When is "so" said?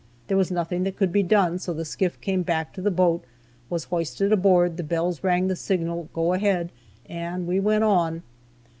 1.59-1.73